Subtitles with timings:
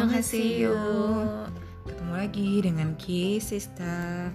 [0.00, 0.80] Annyeonghaseyo.
[1.84, 4.32] Ketemu lagi dengan Ki Sista.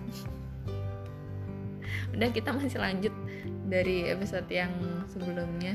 [2.13, 3.09] Udah kita masih lanjut
[3.65, 4.69] dari episode yang
[5.09, 5.73] sebelumnya.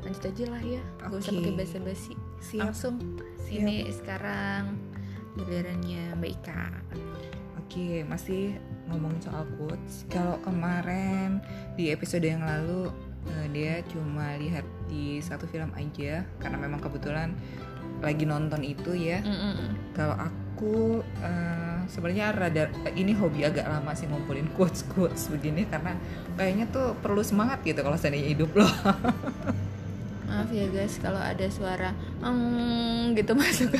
[0.00, 0.80] Lanjut aja lah ya.
[1.04, 2.16] Gak usah pakai basa-basi.
[2.40, 2.72] Siap.
[2.72, 3.68] Langsung Siap.
[3.68, 4.80] ini sekarang
[5.36, 6.64] gilirannya Mbak Ika.
[7.60, 8.56] Oke, masih
[8.88, 10.08] ngomongin soal quotes.
[10.08, 11.44] Kalau kemarin
[11.76, 12.88] di episode yang lalu
[13.28, 17.36] eh, dia cuma lihat di satu film aja karena memang kebetulan
[18.02, 19.22] lagi nonton itu ya.
[19.22, 19.94] Mm-mm.
[19.94, 25.94] Kalau aku eh, sebenarnya rada ini hobi agak lama sih ngumpulin quotes quotes begini karena
[26.36, 28.68] kayaknya tuh perlu semangat gitu kalau seandainya hidup loh.
[30.28, 33.72] Maaf ya guys kalau ada suara "eng" gitu masuk.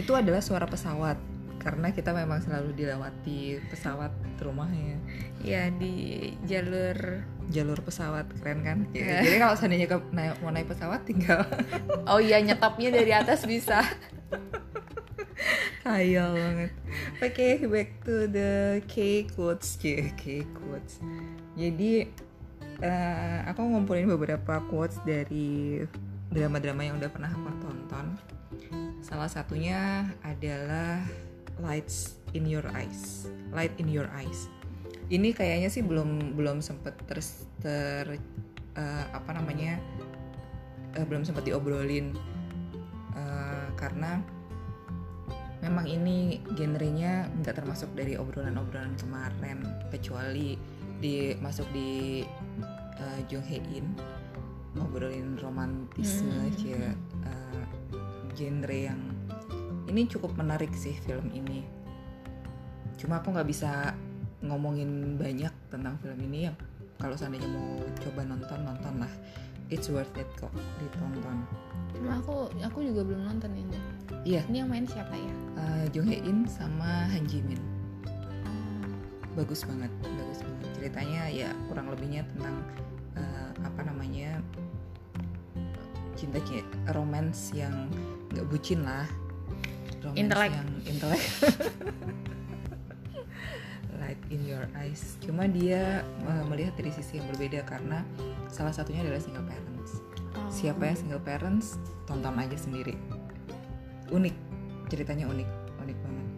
[0.00, 1.20] itu adalah suara pesawat
[1.60, 4.10] karena kita memang selalu dilewati pesawat
[4.40, 4.96] rumahnya.
[5.44, 8.78] Ya di jalur jalur pesawat keren kan?
[8.96, 9.20] Ya.
[9.20, 11.44] jadi kalau seandainya ke, naik, mau naik pesawat tinggal.
[12.08, 13.84] Oh iya nyetopnya dari atas bisa.
[15.84, 16.72] khayal banget.
[17.20, 21.00] Oke back to the K quotes K quotes
[21.58, 22.08] jadi
[22.80, 25.82] eh, aku ngumpulin beberapa quotes dari
[26.30, 28.06] drama-drama yang udah pernah aku tonton.
[29.02, 31.02] Salah satunya adalah
[31.60, 33.28] lights in your eyes.
[33.54, 34.48] Light in your eyes.
[35.10, 37.18] Ini kayaknya sih belum belum sempet ter,
[37.60, 38.04] ter
[38.78, 39.78] eh, apa namanya
[40.96, 42.14] eh, belum sempat diobrolin.
[43.14, 44.22] Eh, karena
[45.60, 49.60] memang ini genrenya nggak termasuk dari obrolan-obrolan kemarin
[49.92, 50.56] kecuali
[51.00, 52.24] di masuk di
[53.00, 53.96] uh, Jung Hae In
[54.76, 56.94] ngobrolin romantisme Hmm.
[57.26, 57.64] uh,
[58.36, 59.00] genre yang
[59.90, 61.66] ini cukup menarik sih film ini.
[62.94, 63.92] Cuma aku nggak bisa
[64.40, 66.52] ngomongin banyak tentang film ini ya.
[67.00, 69.12] Kalau seandainya mau coba nonton nonton lah.
[69.70, 71.46] It's worth it kok ditonton.
[71.94, 73.78] Cuma aku aku juga belum nonton ini.
[74.22, 74.42] iya.
[74.46, 75.34] Ini yang main siapa ya?
[75.58, 77.60] uh, Jung Hae In sama Han Ji Min.
[79.38, 80.68] Bagus banget bagus banget.
[80.74, 82.56] Ceritanya ya kurang lebihnya tentang
[83.14, 84.42] uh, apa namanya
[86.18, 87.88] cinta cinta romance yang
[88.34, 89.08] nggak bucin lah
[90.16, 90.50] Intelek.
[90.52, 91.22] yang intelek
[94.10, 95.20] light in your eyes.
[95.22, 98.02] Cuma dia uh, melihat dari sisi yang berbeda karena
[98.50, 100.02] salah satunya adalah single parents.
[100.34, 100.50] Oh.
[100.50, 101.78] siapa yang single parents?
[102.10, 102.98] Tonton aja sendiri.
[104.10, 104.34] Unik.
[104.90, 105.48] Ceritanya unik.
[105.86, 106.28] Unik banget.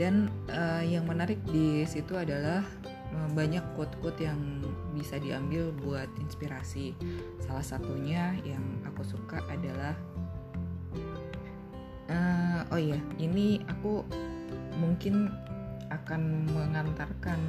[0.00, 0.14] Dan
[0.48, 4.40] eh, yang menarik di situ adalah eh, banyak quote-quote yang
[4.96, 6.96] bisa diambil buat inspirasi.
[7.44, 9.92] Salah satunya yang aku suka adalah
[12.12, 14.04] eh, oh iya ini aku
[14.76, 15.32] mungkin
[15.88, 17.40] akan mengantarkan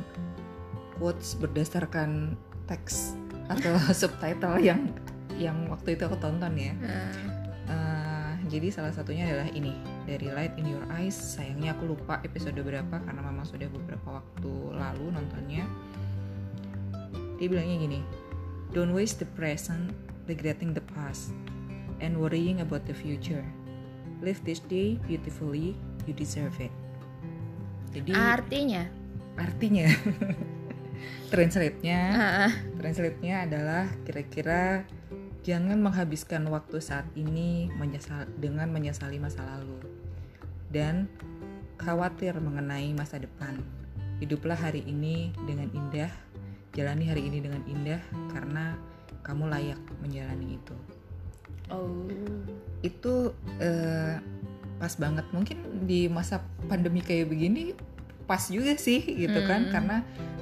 [0.96, 3.20] quotes berdasarkan teks
[3.52, 4.88] atau subtitle yang
[5.36, 6.72] yang waktu itu aku tonton ya
[7.64, 9.72] Eh, jadi salah satunya adalah ini
[10.04, 11.16] dari Light in Your Eyes.
[11.16, 15.64] Sayangnya aku lupa episode berapa karena memang sudah beberapa waktu lalu nontonnya.
[17.40, 18.00] Dia bilangnya gini,
[18.76, 19.96] Don't waste the present
[20.28, 21.32] regretting the past
[22.04, 23.44] and worrying about the future.
[24.22, 25.74] Live this day beautifully,
[26.06, 26.74] you deserve it.
[27.94, 28.84] Jadi artinya
[29.34, 29.90] artinya
[31.34, 32.54] translate-nya ah.
[32.78, 34.86] Translate-nya adalah kira-kira
[35.44, 39.82] jangan menghabiskan waktu saat ini menyesal dengan menyesali masa lalu
[40.72, 41.06] dan
[41.78, 43.60] khawatir mengenai masa depan.
[44.24, 46.10] Hiduplah hari ini dengan indah,
[46.72, 48.02] jalani hari ini dengan indah
[48.32, 48.80] karena
[49.22, 50.78] kamu layak menjalani itu.
[51.72, 52.10] Oh
[52.84, 53.32] Itu
[53.64, 54.20] eh,
[54.82, 55.24] pas banget.
[55.32, 57.72] Mungkin di masa pandemi kayak begini
[58.24, 59.72] pas juga sih gitu kan Mm.
[59.72, 59.98] karena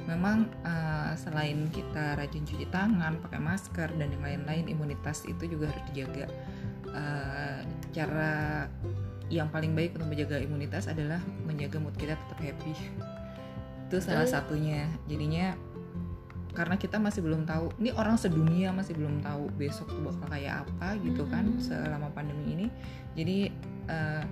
[0.06, 5.70] memang eh, selain kita rajin cuci tangan, pakai masker dan yang lain-lain imunitas itu juga
[5.70, 6.26] harus dijaga.
[6.92, 7.58] Eh,
[7.94, 8.66] cara
[9.32, 12.74] yang paling baik untuk menjaga imunitas adalah menjaga mood kita tetap happy.
[13.88, 14.34] Itu salah Betul.
[14.36, 14.88] satunya.
[15.08, 15.56] Jadinya
[16.52, 20.68] karena kita masih belum tahu, ini orang sedunia masih belum tahu besok tuh bakal kayak
[20.68, 21.60] apa gitu kan Mm.
[21.60, 22.66] selama pandemi ini.
[23.16, 23.38] Jadi
[23.88, 24.22] eh,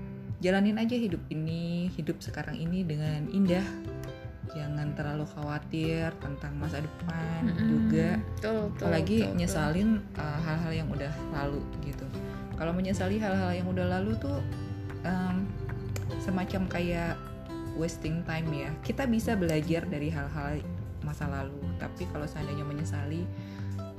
[0.41, 3.65] jalanin aja hidup ini, hidup sekarang ini dengan indah.
[4.51, 7.71] Jangan terlalu khawatir tentang masa depan Mm-mm.
[7.71, 12.03] juga betul, betul, apalagi betul, nyesalin uh, hal-hal yang udah lalu gitu
[12.59, 14.43] kalau menyesali hal-hal yang udah lalu tuh
[15.07, 15.47] um,
[16.19, 17.15] semacam kayak
[17.79, 20.59] wasting time ya kita bisa belajar dari hal-hal
[21.03, 21.57] masa lalu.
[21.77, 23.25] Tapi kalau seandainya menyesali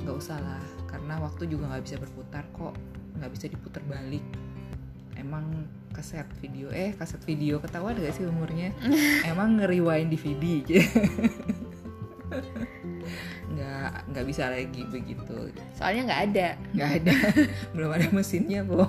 [0.01, 0.63] nggak usah lah.
[0.89, 2.75] Karena waktu juga nggak bisa berputar kok.
[3.17, 4.23] Nggak bisa diputar balik.
[5.19, 7.59] Emang kaset video eh kaset video.
[7.59, 8.71] Ketahuan gak sih umurnya?
[9.31, 10.47] Emang nge-rewind DVD
[13.51, 15.51] nggak nggak bisa lagi begitu.
[15.75, 16.47] Soalnya nggak ada.
[16.71, 17.15] Nggak ada.
[17.75, 18.87] Belum ada mesinnya bu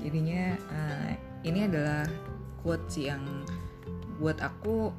[0.00, 1.12] jadinya eh,
[1.46, 2.08] ini adalah
[2.64, 3.22] quotes yang
[4.20, 4.92] buat aku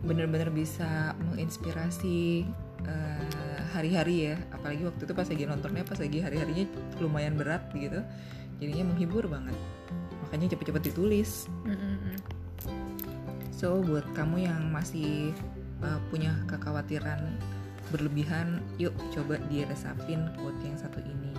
[0.00, 2.48] bener-bener bisa menginspirasi
[2.88, 6.66] eh, hari-hari ya apalagi waktu itu pas lagi nontonnya pas lagi hari-harinya
[6.98, 8.00] lumayan berat gitu
[8.58, 9.56] jadinya menghibur banget
[10.26, 12.16] makanya cepet-cepet ditulis Mm-mm.
[13.60, 15.36] So buat kamu yang masih
[15.84, 17.36] uh, punya kekhawatiran
[17.92, 21.36] berlebihan, yuk coba diresapin quote yang satu ini.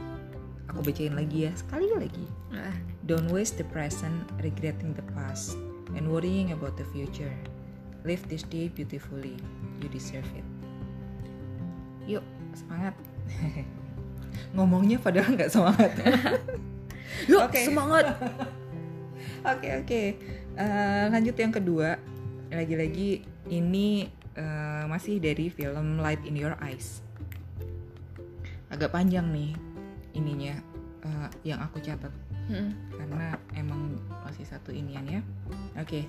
[0.70, 2.26] Aku bacain lagi ya, sekali lagi.
[2.54, 2.78] Ah,
[3.10, 5.58] Don't waste the present regretting the past
[5.98, 7.34] and worrying about the future.
[8.02, 9.38] Live this day beautifully.
[9.78, 10.46] You deserve it.
[12.10, 12.96] Yuk, semangat.
[14.58, 15.92] Ngomongnya padahal nggak semangat.
[17.30, 17.62] Yuk, Oke.
[17.62, 18.06] semangat.
[19.42, 20.02] Oke oke.
[20.54, 21.98] Eh, lanjut yang kedua.
[22.54, 27.02] Lagi-lagi ini eh, masih dari film Light in Your Eyes.
[28.70, 29.54] Agak panjang nih
[30.14, 30.54] ininya
[31.06, 32.14] eh, yang aku catat
[32.52, 32.74] Mm.
[32.92, 33.96] karena emang
[34.28, 35.22] masih satu inian ya.
[35.80, 36.04] Oke.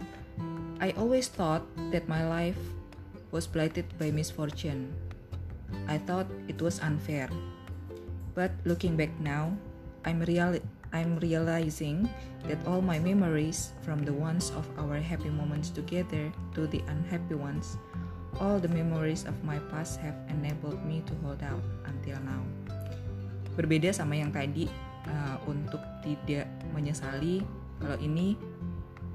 [0.82, 1.62] I always thought
[1.94, 2.58] that my life
[3.30, 4.90] was blighted by misfortune.
[5.86, 7.30] I thought it was unfair.
[8.34, 9.54] But looking back now,
[10.02, 10.58] I'm real
[10.90, 12.10] I'm realizing
[12.50, 17.38] that all my memories from the ones of our happy moments together to the unhappy
[17.38, 17.78] ones,
[18.42, 22.42] all the memories of my past have enabled me to hold out until now.
[23.54, 24.66] Berbeda sama yang tadi
[25.06, 27.46] uh, untuk tidak menyesali
[27.78, 28.34] kalau ini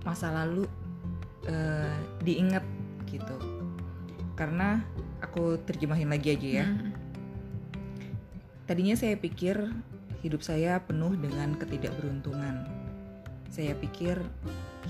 [0.07, 0.63] masa lalu
[1.49, 2.63] uh, diingat
[3.09, 3.37] gitu.
[4.37, 4.83] Karena
[5.23, 6.65] aku terjemahin lagi aja ya.
[6.67, 6.93] Mm.
[8.67, 9.55] Tadinya saya pikir
[10.21, 12.67] hidup saya penuh dengan ketidakberuntungan.
[13.47, 14.19] Saya pikir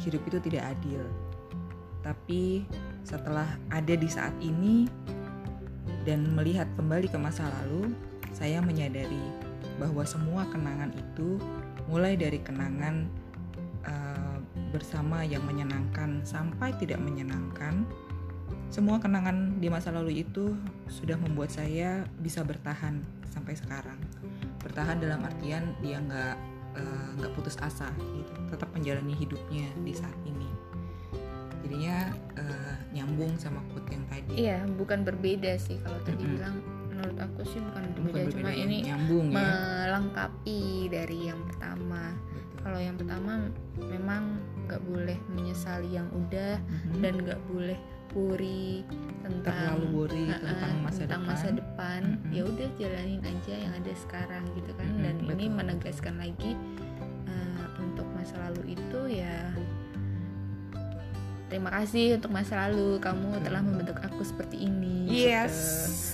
[0.01, 1.05] hidup itu tidak adil.
[2.01, 2.65] Tapi
[3.05, 4.89] setelah ada di saat ini
[6.07, 7.93] dan melihat kembali ke masa lalu,
[8.31, 9.21] saya menyadari
[9.77, 11.37] bahwa semua kenangan itu
[11.85, 13.07] mulai dari kenangan
[14.71, 17.87] bersama yang menyenangkan sampai tidak menyenangkan.
[18.67, 20.51] Semua kenangan di masa lalu itu
[20.91, 22.99] sudah membuat saya bisa bertahan
[23.31, 23.95] sampai sekarang.
[24.59, 26.35] Bertahan dalam artian dia nggak
[26.75, 28.33] eh, nggak putus asa, gitu.
[28.51, 30.51] tetap menjalani hidupnya di saat ini.
[31.63, 34.33] Jadinya eh, nyambung sama quote yang tadi.
[34.35, 36.35] Iya, bukan berbeda sih kalau tadi Mm-mm.
[36.35, 36.55] bilang
[36.91, 39.35] menurut aku sih bukan Bukan berbeda, cuma berbeda, ini nyambung ya.
[39.37, 40.61] melengkapi
[40.91, 42.03] dari yang pertama.
[42.67, 43.47] Kalau yang pertama
[43.79, 44.23] memang
[44.67, 46.99] nggak boleh menyesali yang udah Mhm.
[46.99, 47.79] dan nggak boleh
[48.11, 48.81] worry
[49.19, 51.31] tentang terlalu worry Heeh, tentang masa tentang depan.
[51.33, 52.31] masa depan Mm-mm.
[52.31, 55.55] ya udah jalanin aja yang ada sekarang gitu kan Mm-mm, dan ini betul.
[55.55, 56.51] menegaskan lagi
[57.25, 59.37] eh, untuk masa lalu itu ya
[61.47, 63.43] terima kasih untuk masa lalu kamu Betul.
[63.45, 65.55] telah membentuk aku seperti ini Yes.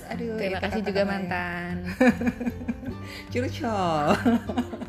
[0.04, 0.12] gitu.
[0.12, 1.76] Aduh, terima kasih juga yang- mantan
[3.32, 4.08] Curcol.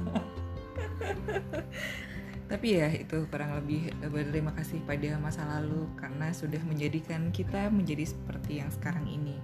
[2.64, 7.68] Tapi ya itu kurang lebih eh, berterima kasih pada masa lalu karena sudah menjadikan kita
[7.68, 9.36] menjadi seperti yang sekarang ini.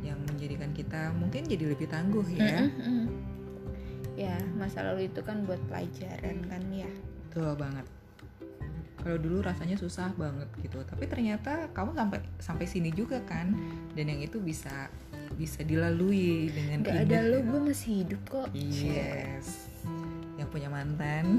[0.00, 2.64] Yang menjadikan kita mungkin jadi lebih tangguh ya.
[2.64, 3.12] Mm-mm-mm.
[4.16, 6.88] ya masa lalu itu kan buat pelajaran kan ya
[7.28, 7.84] Betul banget.
[8.96, 13.52] Kalau dulu rasanya susah banget gitu, tapi ternyata kamu sampai sampai sini juga kan,
[13.92, 14.88] dan yang itu bisa
[15.36, 19.71] bisa dilalui dengan nggak ada lo gue masih hidup kok Yes.
[20.42, 21.38] Yang punya mantan.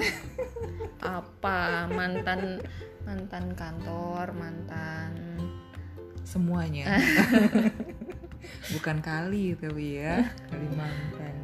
[1.03, 1.91] apa?
[1.91, 2.63] Mantan
[3.03, 5.11] mantan kantor mantan
[6.23, 7.03] semuanya.
[8.75, 11.35] Bukan kali tapi ya Kalimantan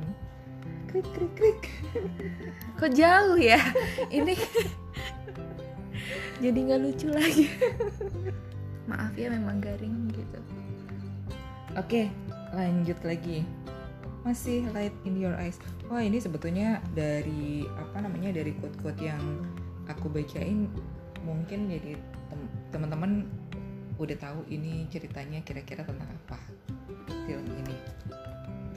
[0.90, 1.62] krik krik krik.
[2.82, 3.62] Kok jauh ya?
[4.10, 4.34] Ini
[6.44, 7.46] jadi nggak lucu lagi.
[8.90, 10.40] Maaf ya memang garing gitu.
[11.78, 12.10] Oke
[12.50, 13.46] lanjut lagi
[14.28, 15.56] masih light in your eyes
[15.88, 19.24] wah ini sebetulnya dari apa namanya dari quote-quote yang
[19.88, 20.68] aku bacain
[21.24, 21.96] mungkin jadi
[22.30, 23.28] tem- teman-teman
[24.00, 26.40] udah tahu ini ceritanya kira-kira tentang apa
[27.28, 27.76] film ini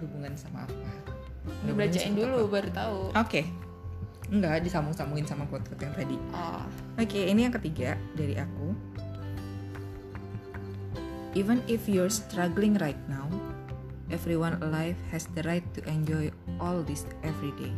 [0.03, 0.91] hubungan sama apa
[1.75, 2.53] bacain dulu apa?
[2.59, 3.43] baru tahu Oke.
[4.33, 6.17] Enggak, disambung-sambungin sama quote-quote yang tadi.
[6.33, 6.65] oh
[6.97, 8.73] Oke, ini yang ketiga dari aku.
[11.37, 13.29] Even if you're struggling right now,
[14.13, 16.29] everyone alive has the right to enjoy
[16.61, 17.73] all this every day.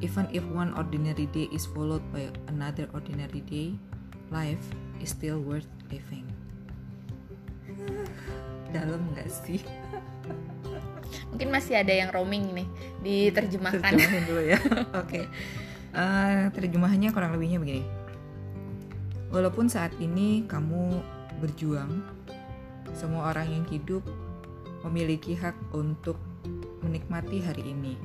[0.00, 3.74] Even if one ordinary day is followed by another ordinary day,
[4.30, 4.62] life
[5.02, 6.24] is still worth living.
[8.74, 9.60] Dalam nggak sih?
[11.30, 12.68] mungkin masih ada yang roaming nih
[13.04, 14.58] diterjemahkan Terjemahin dulu ya.
[15.02, 15.28] Oke.
[15.96, 17.84] Eh, terjemahannya kurang lebihnya begini.
[19.32, 21.00] Walaupun saat ini kamu
[21.40, 22.04] berjuang,
[22.96, 24.04] semua orang yang hidup
[24.86, 26.14] memiliki hak untuk
[26.86, 27.98] menikmati hari ini.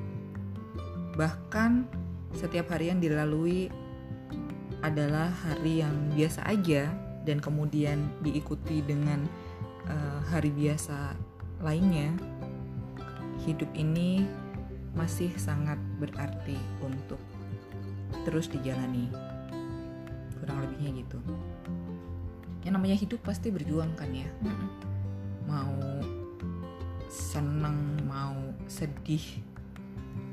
[1.13, 1.85] Bahkan
[2.33, 3.69] setiap hari yang dilalui
[4.81, 6.89] adalah hari yang biasa aja
[7.21, 9.29] dan kemudian diikuti dengan
[9.85, 11.13] uh, hari biasa
[11.61, 12.09] lainnya,
[13.45, 14.25] hidup ini
[14.97, 17.21] masih sangat berarti untuk
[18.25, 19.05] terus dijalani.
[20.41, 21.21] Kurang lebihnya gitu.
[22.65, 24.29] Yang namanya hidup pasti berjuang kan ya.
[25.45, 25.77] Mau
[27.11, 28.39] senang, mau
[28.71, 29.43] sedih,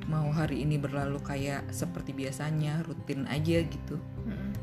[0.06, 3.98] mau hari ini berlalu kayak seperti biasanya, rutin aja gitu.
[4.22, 4.54] Mm-mm.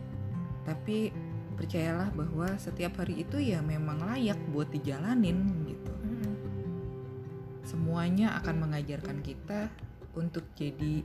[0.64, 1.12] Tapi
[1.60, 5.92] percayalah bahwa setiap hari itu ya memang layak buat dijalanin gitu.
[5.92, 6.34] Mm-mm.
[7.68, 9.68] Semuanya akan mengajarkan kita
[10.16, 11.04] untuk jadi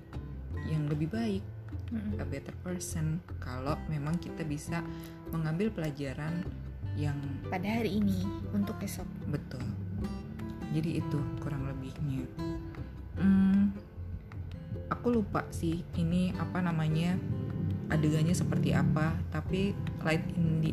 [0.70, 1.42] yang lebih baik,
[1.90, 2.22] Mm-mm.
[2.22, 3.18] a better person.
[3.42, 4.78] Kalau memang kita bisa
[5.34, 6.46] mengambil pelajaran
[6.94, 7.18] yang
[7.50, 8.22] pada hari ini
[8.54, 9.62] untuk esok betul.
[10.70, 12.26] Jadi itu kurang lebihnya.
[13.18, 13.74] Hmm,
[14.88, 17.18] aku lupa sih ini apa namanya
[17.90, 19.18] adegannya seperti apa.
[19.34, 19.74] Tapi
[20.06, 20.72] Light in the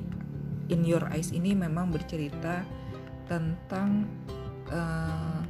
[0.72, 2.62] in Your Eyes ini memang bercerita
[3.28, 4.08] tentang
[4.72, 5.42] eh,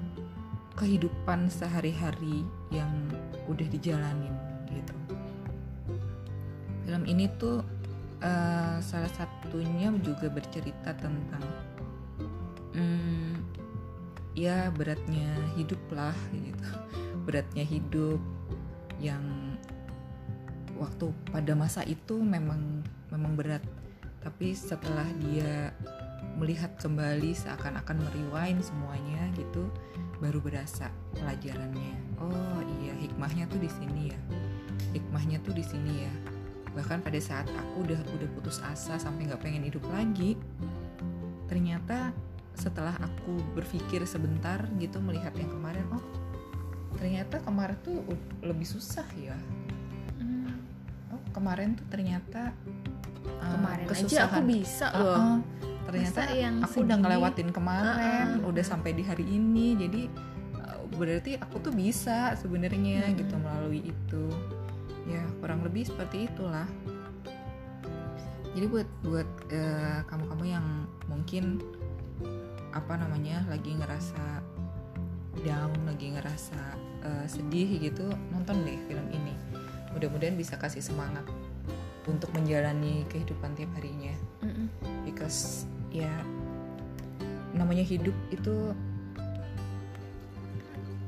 [0.78, 2.90] kehidupan sehari-hari yang
[3.50, 4.34] udah dijalanin
[4.70, 4.96] gitu.
[6.86, 7.66] Film ini tuh
[8.22, 11.44] eh, salah satunya juga bercerita tentang
[12.78, 13.47] hmm,
[14.38, 16.70] ya beratnya hidup lah gitu.
[17.26, 18.22] Beratnya hidup
[19.02, 19.58] yang
[20.78, 23.66] waktu pada masa itu memang memang berat.
[24.22, 25.74] Tapi setelah dia
[26.38, 29.74] melihat kembali seakan-akan merewind semuanya gitu
[30.22, 32.22] baru berasa pelajarannya.
[32.22, 34.20] Oh iya hikmahnya tuh di sini ya.
[34.94, 36.14] Hikmahnya tuh di sini ya.
[36.78, 40.38] Bahkan pada saat aku udah udah putus asa sampai nggak pengen hidup lagi
[41.48, 42.12] ternyata
[42.58, 46.02] setelah aku berpikir sebentar gitu melihat yang kemarin oh
[46.98, 48.02] ternyata kemarin tuh
[48.42, 49.38] lebih susah ya
[50.18, 50.50] Mm.
[51.14, 52.50] oh kemarin tuh ternyata
[53.38, 54.44] uh, kemarin aja aku kesusahan.
[54.50, 54.98] bisa Uh-uh.
[55.06, 55.30] loh
[55.86, 58.50] ternyata Masa yang aku udah ngelewatin kemarin Uh-uh.
[58.50, 60.02] udah sampai di hari ini jadi
[60.58, 63.20] uh, berarti aku tuh bisa sebenarnya Mm-mm.
[63.22, 64.26] gitu melalui itu
[65.06, 66.66] ya kurang lebih seperti itulah
[68.58, 70.66] jadi buat buat eh, kamu-kamu yang
[71.06, 71.62] mungkin
[72.78, 74.46] apa namanya lagi ngerasa
[75.42, 76.62] down lagi ngerasa
[77.02, 79.34] eh, sedih gitu nonton deh film ini.
[79.98, 81.26] Mudah-mudahan bisa kasih semangat
[82.08, 84.16] untuk menjalani kehidupan tiap harinya.
[84.46, 84.70] Mm-mm.
[85.04, 86.12] because ya
[87.58, 88.72] namanya hidup itu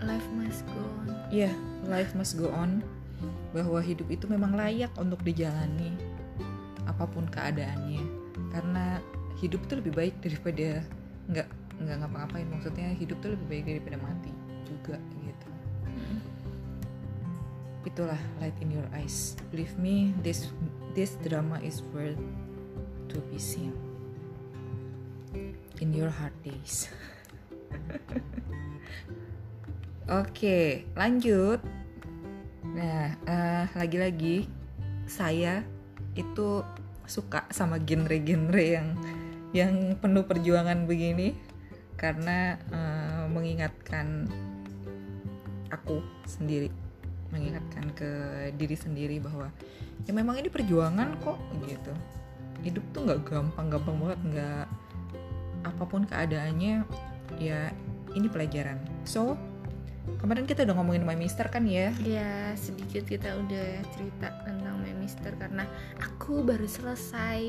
[0.01, 1.07] life must go on.
[1.29, 1.51] Ya
[1.85, 2.81] life must go on.
[3.51, 5.93] Bahwa hidup itu memang layak untuk dijalani
[6.88, 8.01] apa pun keadaannya.
[8.49, 8.97] Karena
[9.38, 10.81] hidup itu lebih baik daripada
[11.29, 11.49] nggak
[11.79, 12.48] nggak ngapa-ngapain.
[12.48, 14.31] Maksudnya hidup itu lebih baik daripada mati
[14.67, 15.48] juga gitu.
[15.88, 16.19] Mm-mm.
[17.88, 19.39] itulah light in your eyes.
[19.50, 20.51] Believe me this
[20.93, 22.19] this drama is worth
[23.09, 23.74] to be seen.
[25.79, 26.91] In your hard days.
[30.21, 31.63] Oke lanjut.
[32.75, 34.45] Nah eh, lagi-lagi
[35.09, 35.65] saya
[36.13, 36.62] itu
[37.09, 38.93] suka sama genre-genre yang
[39.50, 41.33] yang penuh perjuangan begini
[41.99, 44.31] karena eh, mengingatkan
[45.69, 46.71] aku sendiri
[47.29, 48.11] mengingatkan ke
[48.57, 49.53] diri sendiri bahwa
[50.07, 51.37] ya memang ini perjuangan kok
[51.69, 51.93] gitu.
[52.65, 54.65] Hidup tuh nggak gampang-gampang banget nggak
[55.67, 56.87] apa pun keadaannya
[57.37, 57.69] ya
[58.17, 58.81] ini pelajaran.
[59.05, 59.37] So
[60.17, 61.93] kemarin kita udah ngomongin My Mister kan ya?
[62.01, 65.69] Ya sedikit kita udah cerita tentang My Mister karena
[66.01, 67.43] aku baru selesai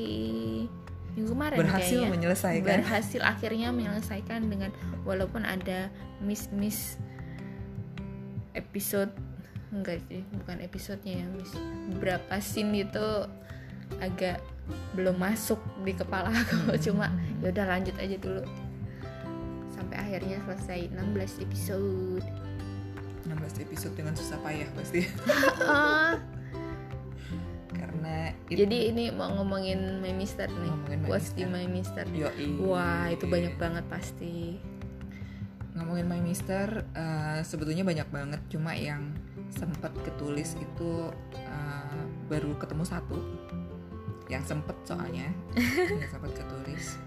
[1.15, 2.13] minggu kemarin berhasil kayaknya.
[2.15, 2.77] menyelesaikan.
[2.83, 4.71] Berhasil akhirnya menyelesaikan dengan
[5.03, 5.91] walaupun ada
[6.23, 6.95] miss miss
[8.55, 9.11] episode
[9.71, 11.51] enggak sih bukan episodenya ya miss.
[11.95, 13.07] Beberapa scene itu
[13.99, 14.39] agak
[14.95, 17.11] belum masuk di kepala aku cuma
[17.43, 18.43] ya udah lanjut aja dulu.
[19.75, 22.23] Sampai akhirnya selesai 16 episode.
[23.27, 25.05] 16 episode dengan susah payah pasti
[28.51, 30.71] It- jadi ini mau ngomongin My Mister nih.
[30.71, 31.43] Ngomongin My What's di.
[31.47, 32.05] My Mister?
[32.09, 32.59] Yoi.
[32.61, 34.59] wah itu banyak banget pasti.
[35.77, 38.41] Ngomongin My Mister eh, sebetulnya banyak banget.
[38.51, 39.15] Cuma yang
[39.51, 40.91] sempat ketulis itu
[41.35, 43.17] eh, baru ketemu satu.
[44.31, 45.27] Yang sempet soalnya.
[46.01, 46.99] Yang sempat ketulis.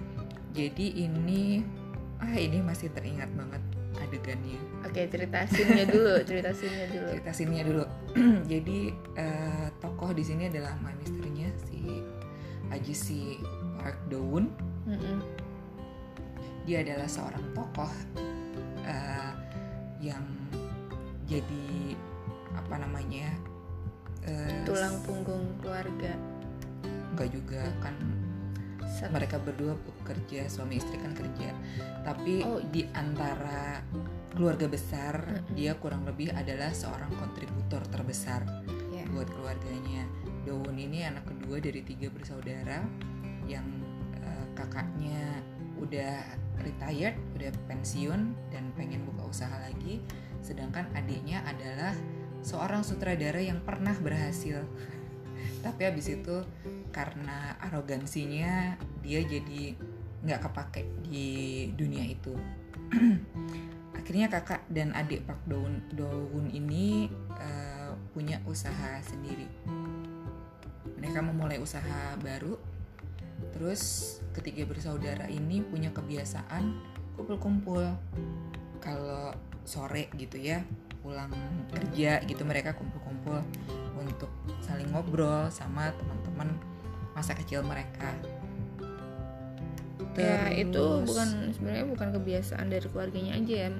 [0.55, 1.65] Jadi ini
[2.23, 3.61] ah ini masih teringat banget
[4.01, 4.57] adegannya
[4.95, 7.09] oke cerita scene-nya dulu cerita scene-nya dulu.
[7.19, 7.85] Cerita sininya dulu.
[8.55, 8.79] Jadi
[9.19, 11.99] eh, tokoh di sini adalah My Misternya si
[12.71, 13.21] Aji si
[13.75, 13.99] Park
[14.87, 15.19] Mm-mm.
[16.63, 17.91] dia adalah seorang tokoh
[18.87, 19.33] eh,
[19.99, 20.23] yang
[21.27, 21.97] jadi
[22.55, 23.35] apa namanya
[24.23, 26.15] eh, tulang punggung keluarga.
[27.19, 27.99] Nggak juga kan
[29.11, 31.51] mereka berdua bekerja suami istri kan kerja.
[32.07, 32.63] Tapi Oh.
[32.71, 33.83] di antara
[34.35, 35.55] keluarga besar Mm-mm.
[35.55, 38.43] dia kurang lebih adalah seorang kontributor terbesar
[38.91, 39.07] ya.
[39.15, 40.05] buat keluarganya
[40.45, 42.85] Dowon ini anak kedua dari tiga bersaudara
[43.49, 43.65] yang
[44.21, 45.41] eh, kakaknya
[45.81, 46.21] udah
[46.61, 50.03] retired udah pensiun dan pengen buka usaha lagi
[50.45, 51.97] sedangkan adiknya adalah
[52.45, 54.61] seorang sutradara yang pernah berhasil
[55.65, 56.45] tapi habis itu
[56.93, 59.75] karena arogansinya dia jadi
[60.25, 61.29] nggak kepake di
[61.77, 62.37] dunia itu
[64.05, 67.09] akhirnya kakak dan adik Pak Doun Doun ini
[67.41, 69.49] eh, punya usaha sendiri.
[71.01, 72.61] Mereka memulai usaha baru.
[73.57, 76.77] Terus ketiga bersaudara ini punya kebiasaan
[77.17, 77.97] kumpul-kumpul.
[78.85, 79.33] Kalau
[79.65, 80.61] sore gitu ya
[81.01, 81.33] pulang
[81.73, 83.41] kerja gitu mereka kumpul-kumpul
[83.97, 84.29] untuk
[84.61, 86.53] saling ngobrol sama teman-teman
[87.17, 88.13] masa kecil mereka.
[90.17, 93.71] Ya itu bukan sebenarnya bukan kebiasaan dari keluarganya aja ya.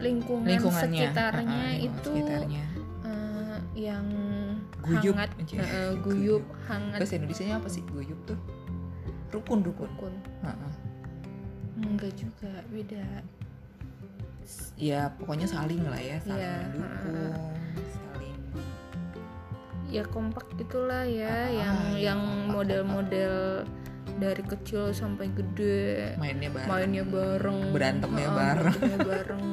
[0.00, 1.00] Lingkungan lingkungannya.
[1.12, 2.64] sekitarnya lingkungan itu sekitarnya.
[3.04, 4.06] eh, yang
[4.80, 5.56] Guyup hangat aja.
[5.60, 6.44] eh, guyup.
[6.64, 6.98] hangat.
[6.98, 7.82] Bahasa Indonesia apa sih?
[7.84, 8.38] Guyup tuh?
[9.30, 9.88] Rukun rukun.
[9.94, 10.72] Rukun Uh-uh.
[11.80, 13.04] enggak juga beda.
[14.74, 17.36] Ya pokoknya saling lah ya saling Iya, mendukung
[17.86, 18.36] saling
[19.86, 23.62] ya kompak itulah ya Ah, yang iya, yang model-model
[24.20, 26.14] dari kecil sampai gede.
[26.14, 26.68] Mainnya bareng.
[26.68, 27.58] Mainnya bareng.
[27.70, 28.74] Berantemnya Ah, bareng.
[28.76, 29.46] berantemnya bareng.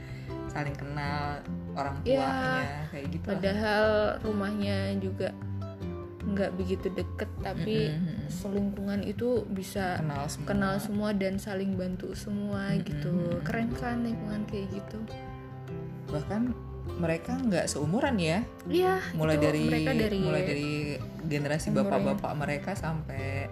[0.52, 1.38] Saling kenal
[1.72, 2.26] orang Iya.
[2.26, 3.30] tuanya kayak gitu lah.
[3.30, 3.84] padahal
[4.20, 5.28] rumahnya juga
[6.20, 8.28] nggak begitu deket tapi Mm-mm, mm-mm.
[8.28, 10.46] selingkungan itu bisa kenal semua.
[10.46, 12.84] kenal semua dan saling bantu semua Mm-mm.
[12.84, 13.14] gitu.
[13.40, 14.98] keren kan lingkungan kayak gitu.
[16.08, 16.42] Bahkan
[16.98, 18.42] mereka nggak seumuran ya?
[18.66, 20.70] Iya mulai dari, mereka dari mulai dari
[21.24, 23.46] generasi bapak-bapak mereka sampai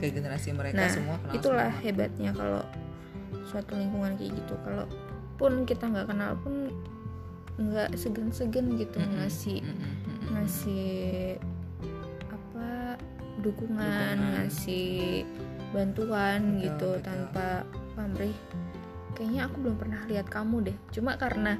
[0.00, 1.84] ke generasi mereka nah semua kenal itulah semua.
[1.84, 2.62] hebatnya kalau
[3.46, 4.84] suatu lingkungan kayak gitu kalau
[5.36, 6.72] pun kita nggak kenal pun
[7.60, 10.28] nggak segan-segan gitu Mm-mm, ngasih mm-mm, mm-mm.
[10.32, 10.88] ngasih
[12.32, 12.96] apa
[13.40, 14.16] dukungan, Dukungan.
[14.36, 14.88] ngasih
[15.70, 17.04] bantuan Betul, gitu betul.
[17.04, 17.46] tanpa
[17.94, 18.36] pamrih
[19.12, 21.52] kayaknya aku belum pernah lihat kamu deh cuma karena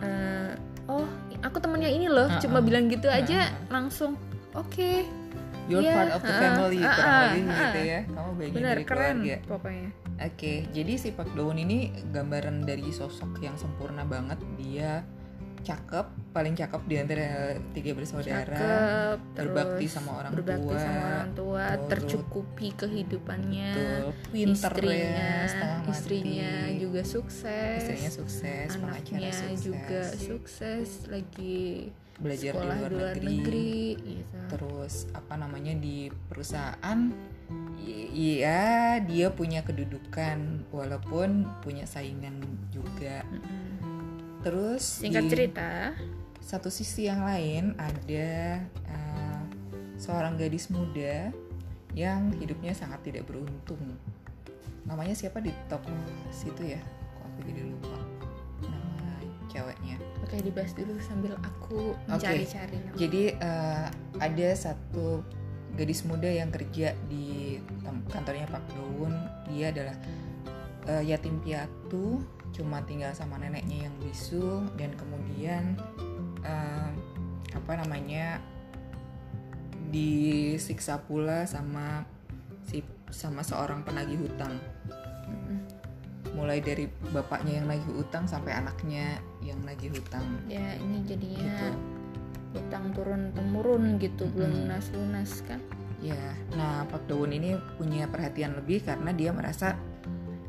[0.00, 0.52] eh,
[0.86, 1.06] oh
[1.40, 2.64] aku temennya ini loh Ah, cuma ah.
[2.64, 4.18] bilang gitu aja Ah, langsung
[4.52, 5.08] oke
[5.70, 7.54] You're Iya, part of the ah, family ah, kurang ah, lebih ah.
[7.54, 9.90] gitu ya kamu bagian dari keren keluarga pokoknya
[10.22, 14.38] Oke, jadi si Pak Doun ini gambaran dari sosok yang sempurna banget.
[14.54, 15.02] Dia
[15.62, 18.54] cakep, paling cakep di antara tiga bersaudara.
[18.54, 24.72] cakep berbakti terus sama orang berbakti tua, sama orang tua terus- tercukupi kehidupannya Betul, pinter
[24.74, 25.90] istrinya ya, setengah mati.
[25.90, 31.90] istrinya juga sukses Istrinya sukses, anaknya sukses, juga sukses lagi
[32.22, 33.74] belajar sekolah di luar negeri.
[33.98, 34.38] gitu.
[34.54, 37.00] Terus apa namanya di perusahaan
[38.12, 42.38] Iya, dia punya kedudukan walaupun punya saingan
[42.70, 43.26] juga.
[44.46, 45.96] Terus singkat di- cerita
[46.42, 49.42] satu sisi yang lain ada uh,
[49.98, 51.30] seorang gadis muda
[51.96, 53.80] yang hidupnya sangat tidak beruntung.
[54.86, 55.82] Namanya siapa di top
[56.34, 56.80] situ ya?
[57.18, 57.98] Kok aku jadi lupa
[58.66, 59.14] nama
[59.48, 59.96] ceweknya.
[60.32, 62.96] Oke dibahas dulu sambil aku mencari-cari nama.
[62.96, 63.84] Jadi uh,
[64.16, 65.20] ada satu
[65.76, 67.60] gadis muda yang kerja di
[68.08, 69.12] kantornya Pak Doun.
[69.52, 69.96] Dia adalah
[70.88, 72.24] uh, yatim piatu,
[72.56, 75.76] cuma tinggal sama neneknya yang bisu dan kemudian
[76.48, 76.88] uh,
[77.52, 78.40] apa namanya
[79.92, 82.08] disiksa pula sama
[82.64, 82.80] si
[83.12, 84.56] sama seorang penagih hutang.
[86.32, 90.24] Mulai dari bapaknya yang nagih hutang sampai anaknya yang nagih hutang.
[90.48, 91.72] ya ini jadinya
[92.52, 92.60] Gitu.
[92.60, 94.60] utang turun temurun gitu belum Mm-mm.
[94.68, 95.60] lunas lunas kan
[96.02, 96.18] Ya,
[96.52, 99.78] nah Pak Dowon ini punya perhatian lebih karena dia merasa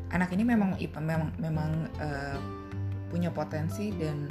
[0.09, 2.37] anak ini memang memang memang eh,
[3.07, 4.25] punya potensi dan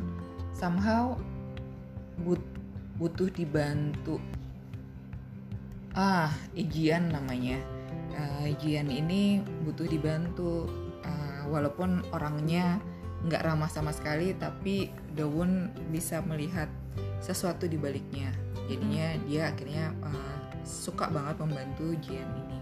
[0.51, 1.15] somehow
[2.19, 2.43] but-
[2.99, 4.19] butuh dibantu.
[5.95, 7.63] Ah, Ijian namanya.
[8.13, 10.67] Eh, Ijian ini butuh dibantu
[11.49, 12.79] walaupun orangnya
[13.23, 16.67] nggak ramah sama sekali, tapi Dowon bisa melihat
[17.23, 18.35] sesuatu di baliknya.
[18.67, 22.59] Jadinya dia akhirnya eh, suka banget membantu Jian ini.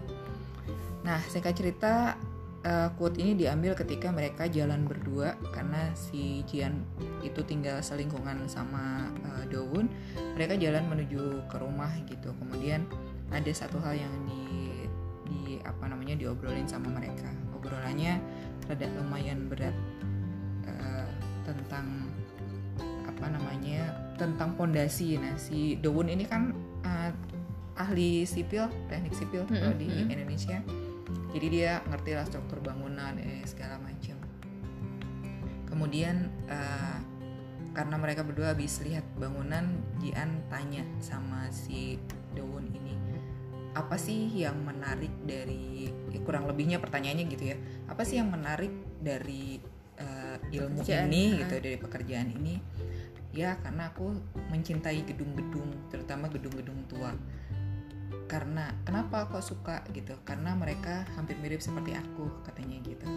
[1.01, 2.13] Nah, singkat cerita,
[2.61, 6.85] eh, quote ini diambil ketika mereka jalan berdua karena si Jian
[7.25, 9.89] itu tinggal selingkungan sama eh, Dowon.
[10.37, 12.29] Mereka jalan menuju ke rumah gitu.
[12.37, 12.85] Kemudian
[13.33, 14.41] ada satu hal yang di
[15.25, 17.33] di apa namanya diobrolin sama mereka.
[17.57, 18.19] Obrolannya
[18.69, 19.75] rada lumayan berat
[20.67, 21.07] eh,
[21.47, 22.11] tentang
[23.07, 25.17] apa namanya tentang pondasi.
[25.17, 26.53] Nah si Dowun ini kan
[26.85, 27.11] uh,
[27.77, 29.89] ahli sipil teknik sipil Mm-mm, kalau di.
[30.09, 30.57] Indonesia.
[31.31, 34.17] Jadi dia ngerti lah struktur bangunan eh, segala macam.
[35.69, 36.99] Kemudian uh,
[37.71, 41.95] karena mereka berdua habis lihat bangunan Jian tanya sama si
[42.35, 43.10] Dowun ini
[43.71, 47.57] apa sih yang menarik dari ya kurang lebihnya pertanyaannya gitu ya
[47.87, 49.63] apa sih yang menarik dari
[50.01, 51.37] uh, ilmu Pekerjaan, ini ah.
[51.45, 52.55] gitu dari pekerjaan ini?
[53.31, 54.11] Ya karena aku
[54.51, 57.15] mencintai gedung-gedung terutama gedung-gedung tua.
[58.27, 60.15] Karena kenapa kok suka gitu?
[60.23, 63.07] Karena mereka hampir mirip seperti aku katanya gitu.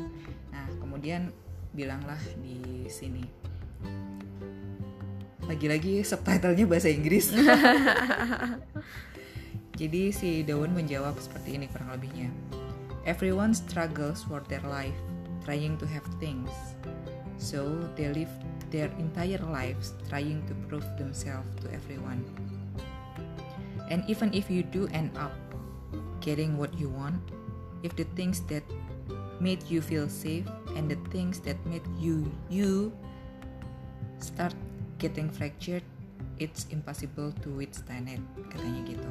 [0.55, 1.35] Nah kemudian
[1.75, 3.27] bilanglah di sini.
[5.45, 7.29] Lagi-lagi subtitlenya bahasa Inggris
[9.75, 12.31] jadi si Dawn menjawab seperti ini kurang lebihnya.
[13.05, 14.97] Everyone struggles for their life
[15.45, 16.51] trying to have things.
[17.37, 18.31] So they live
[18.73, 22.25] their entire lives trying to prove themselves to everyone.
[23.93, 25.37] And even if you do end up
[26.25, 27.21] getting what you want
[27.85, 28.65] if the things that
[29.39, 32.91] made you feel safe and the things that made you you
[34.19, 34.57] start
[34.97, 35.85] getting fractured
[36.41, 39.11] it's impossible to withstand it katanya gitu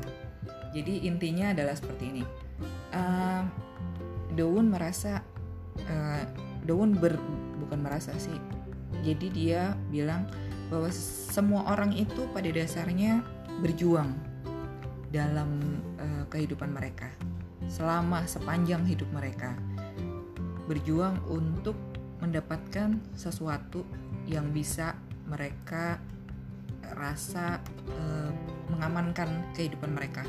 [0.74, 2.24] jadi intinya adalah seperti ini.
[2.92, 3.46] Um,
[4.34, 5.22] Daun merasa
[5.86, 6.24] uh,
[6.66, 7.16] Daun ber,
[7.62, 8.36] bukan merasa sih.
[9.06, 10.26] Jadi dia bilang
[10.74, 10.90] bahwa
[11.30, 13.22] semua orang itu pada dasarnya
[13.62, 14.18] berjuang
[15.14, 17.14] dalam uh, kehidupan mereka.
[17.70, 19.54] Selama sepanjang hidup mereka.
[20.66, 21.78] Berjuang untuk
[22.24, 23.84] mendapatkan sesuatu
[24.24, 24.96] yang bisa
[25.28, 26.00] mereka
[26.96, 27.60] rasa
[27.92, 28.32] eh,
[28.72, 30.24] mengamankan kehidupan mereka.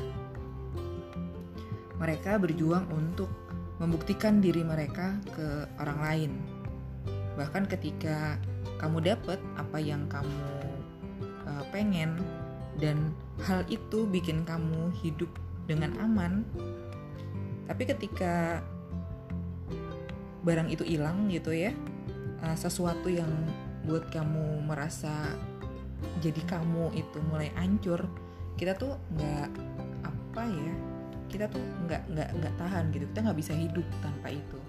[2.01, 3.31] Mereka berjuang untuk
[3.79, 6.31] membuktikan diri mereka ke orang lain.
[7.35, 8.39] Bahkan ketika
[8.79, 10.47] kamu dapat apa yang kamu
[11.47, 12.19] eh, pengen
[12.79, 13.11] dan
[13.43, 15.31] hal itu bikin kamu hidup
[15.67, 16.43] dengan aman,
[17.67, 18.63] tapi ketika
[20.45, 21.71] barang itu hilang gitu ya,
[22.43, 23.31] eh, sesuatu yang
[23.85, 25.35] buat kamu merasa
[26.19, 28.01] jadi kamu itu mulai hancur
[28.57, 29.49] kita tuh nggak
[30.03, 30.73] apa ya
[31.35, 33.03] kita tuh nggak nggak nggak tahan gitu.
[33.11, 34.59] Kita nggak bisa hidup tanpa itu.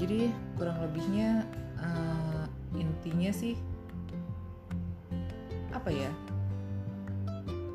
[0.00, 1.44] Jadi kurang lebihnya
[1.76, 2.44] eh,
[2.80, 3.54] intinya sih
[5.76, 6.08] apa ya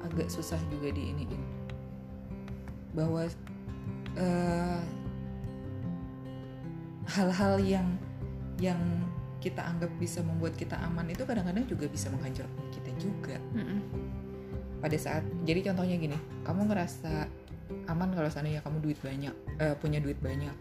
[0.01, 1.43] agak susah juga diiniin.
[2.97, 3.29] Bahwa
[4.17, 4.82] eh,
[7.05, 7.88] hal-hal yang
[8.58, 8.82] yang
[9.39, 13.38] kita anggap bisa membuat kita aman itu kadang-kadang juga bisa menghancurkan kita juga.
[13.53, 13.79] Mm-mm.
[14.79, 16.15] pada saat jadi contohnya gini
[16.47, 17.27] kamu ngerasa
[17.89, 20.54] aman kalau seandainya kamu duit banyak eh, punya duit banyak.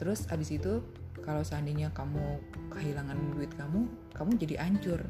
[0.00, 0.80] Terus abis itu
[1.20, 2.40] kalau seandainya kamu
[2.72, 5.00] kehilangan duit kamu kamu jadi hancur.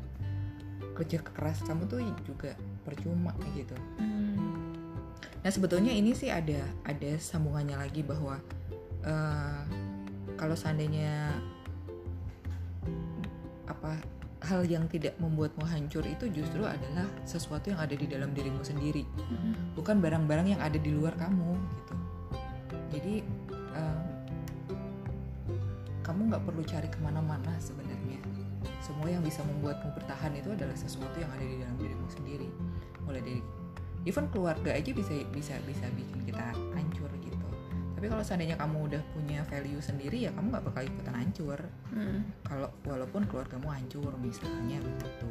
[0.95, 3.75] Kerja keras kamu tuh juga percuma gitu.
[3.99, 4.39] Mm.
[5.43, 8.39] Nah sebetulnya ini sih ada ada sambungannya lagi bahwa
[9.07, 9.63] eh,
[10.35, 11.35] kalau seandainya
[13.65, 13.97] apa
[14.45, 19.03] hal yang tidak membuatmu hancur itu justru adalah sesuatu yang ada di dalam dirimu sendiri,
[19.03, 19.73] Mm-mm.
[19.73, 21.95] bukan barang-barang yang ada di luar kamu gitu.
[22.95, 23.15] Jadi
[23.75, 24.01] em,
[26.05, 28.21] kamu nggak perlu cari ke mana-mana sebenarnya.
[28.85, 32.49] Semua yang bisa membuatmu bertahan itu adalah sesuatu yang ada di dalam dirimu sendiri.
[33.09, 33.41] Mulai dari
[34.05, 37.09] even keluarga aja bisa bisa bisa bikin kita hancur
[38.05, 41.57] tapi kalau seandainya kamu udah punya value sendiri ya kamu nggak bakal ikutan hancur
[41.89, 42.21] Mm.
[42.45, 45.31] kalau walaupun keluargamu hancur misalnya begitu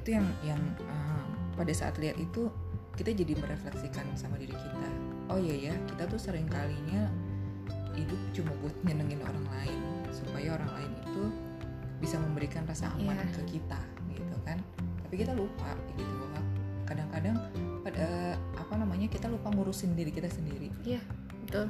[0.00, 1.20] itu yang yang uh,
[1.52, 2.48] pada saat lihat itu
[2.96, 4.88] kita jadi merefleksikan sama diri kita
[5.28, 7.12] oh iya ya kita tuh sering kalinya
[7.92, 9.80] hidup cuma buat nyenengin orang lain
[10.16, 11.24] supaya orang lain itu
[12.00, 13.36] bisa memberikan rasa aman Iya.
[13.36, 13.80] ke kita
[14.16, 14.56] gitu kan
[15.04, 16.40] tapi kita lupa gitu bahwa
[16.88, 17.36] kadang-kadang
[19.08, 21.00] kita lupa ngurusin diri kita sendiri Iya,
[21.44, 21.66] betul.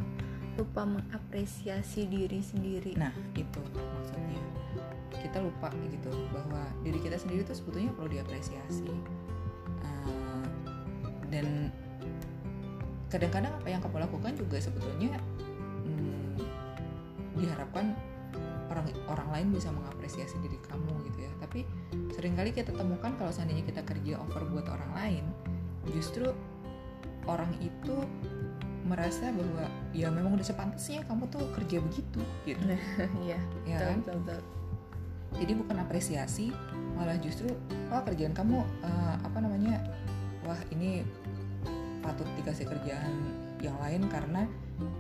[0.55, 2.95] Lupa mengapresiasi diri sendiri.
[2.95, 4.43] Nah, itu maksudnya.
[5.11, 8.87] Kita lupa gitu bahwa diri kita sendiri tuh sebetulnya perlu diapresiasi.
[9.83, 10.45] Eh,
[11.31, 11.75] dan
[13.11, 15.19] kadang-kadang apa yang kamu lakukan juga sebetulnya
[15.87, 16.39] hmm,
[17.39, 17.95] diharapkan
[18.71, 21.33] orang orang lain bisa mengapresiasi diri kamu gitu ya.
[21.39, 21.63] Tapi
[22.15, 25.25] sering kali kita temukan kalau seandainya kita kerja over buat orang lain,
[25.95, 26.31] justru
[27.27, 27.95] orang itu
[28.85, 29.65] merasa bahwa
[29.97, 32.61] ya memang udah sepantasnya kamu tuh kerja begitu gitu
[33.25, 34.41] Iya, ya betul, kan betul, betul.
[35.35, 36.47] jadi bukan apresiasi
[36.95, 37.49] malah justru
[37.89, 39.81] wah kerjaan kamu eh, apa namanya
[40.45, 41.01] wah ini
[42.05, 43.13] patut dikasih kerjaan
[43.65, 44.45] yang lain karena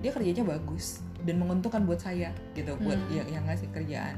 [0.00, 3.12] dia kerjanya bagus dan menguntungkan buat saya gitu buat Hmm.
[3.12, 4.16] yang yang ngasih kerjaan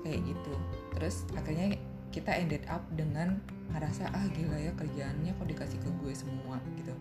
[0.00, 0.52] kayak gitu
[0.96, 1.76] terus akhirnya
[2.08, 3.36] kita ended up dengan
[3.68, 6.94] ngerasa ah gila ya kerjaannya kok dikasih ke gue semua gitu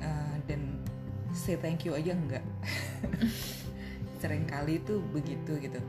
[0.00, 0.80] Uh, dan
[1.32, 2.44] say thank you aja enggak.
[4.22, 5.80] Sering kali itu begitu gitu.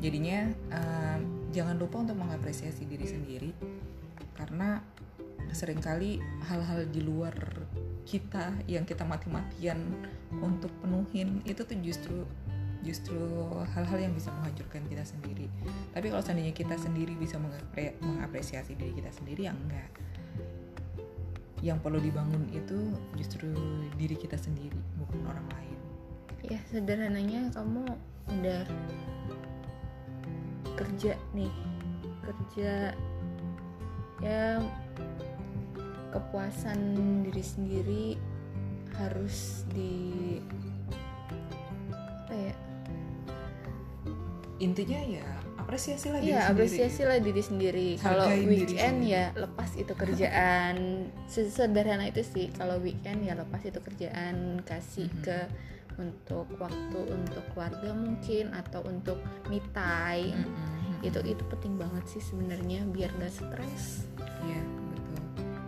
[0.00, 1.18] Jadinya uh,
[1.52, 3.50] jangan lupa untuk mengapresiasi diri sendiri.
[4.34, 4.80] Karena
[5.54, 6.18] sering kali
[6.50, 7.36] hal-hal di luar
[8.02, 9.78] kita yang kita mati-matian
[10.42, 12.26] untuk penuhin itu tuh justru
[12.82, 13.16] justru
[13.72, 15.46] hal-hal yang bisa menghancurkan kita sendiri.
[15.94, 19.88] Tapi kalau seandainya kita sendiri bisa mengapre mengapresiasi diri kita sendiri ya enggak
[21.64, 23.48] yang perlu dibangun itu justru
[23.96, 25.78] diri kita sendiri bukan orang lain.
[26.44, 27.88] Ya sederhananya kamu
[28.28, 28.68] udah
[30.76, 31.54] kerja nih
[32.20, 32.92] kerja
[34.20, 34.60] ya
[36.12, 36.80] kepuasan
[37.24, 38.06] diri sendiri
[39.00, 40.44] harus di
[42.28, 42.54] apa ya?
[44.60, 45.28] Intinya ya
[45.64, 46.52] apresiasi lah diri Iya, sendiri.
[46.52, 47.88] apresiasi lah diri sendiri.
[47.96, 49.10] Kalau diri weekend sendiri.
[49.10, 50.74] ya lepas itu kerjaan.
[51.24, 52.46] Sesederhana itu sih.
[52.50, 55.20] Kalau weekend ya lepas itu kerjaan, kasih Mhm.
[55.20, 55.38] ke
[55.94, 59.14] untuk waktu untuk keluarga mungkin atau untuk
[59.46, 60.34] me time.
[60.36, 61.00] Mm-mm.
[61.00, 64.08] Itu itu penting banget sih sebenarnya biar nggak stres.
[64.42, 64.58] Iya
[64.90, 65.22] betul.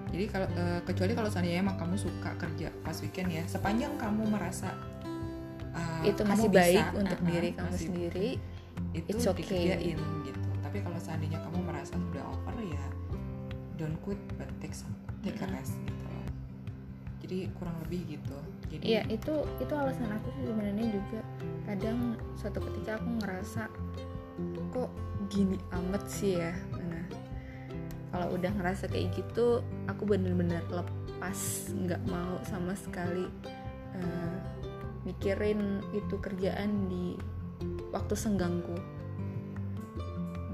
[0.09, 4.27] Jadi kalau eh, kecuali kalau seandainya emang kamu suka kerja pas weekend ya, sepanjang kamu
[4.27, 4.75] merasa
[5.71, 8.31] eh, itu masih bisa, baik untuk uh-uh, diri kamu masih- sendiri.
[8.97, 9.45] Itu it's okay.
[9.45, 10.49] dikerjain gitu.
[10.65, 12.85] Tapi kalau seandainya kamu merasa sudah over ya,
[13.77, 16.05] don't quit but take some, take a rest gitu.
[16.09, 16.29] loh.
[17.21, 18.37] Jadi kurang lebih gitu.
[18.73, 21.21] Jadi Iya itu itu alasan aku sih sebenarnya juga
[21.67, 21.99] kadang
[22.39, 23.63] suatu ketika aku ngerasa
[24.71, 24.91] kok
[25.33, 27.05] gini amat sih ya nah
[28.15, 33.27] kalau udah ngerasa kayak gitu aku bener-bener lepas nggak mau sama sekali
[33.97, 34.37] eh,
[35.09, 37.17] mikirin itu kerjaan di
[37.97, 38.77] waktu senggangku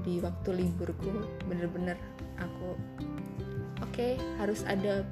[0.03, 1.11] di waktu liburku
[1.47, 1.95] bener-bener
[2.39, 2.75] aku
[3.83, 4.07] oke
[4.39, 5.03] harus ada